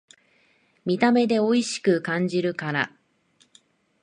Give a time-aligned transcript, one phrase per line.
[0.83, 2.91] 見た目でおいしく感じるから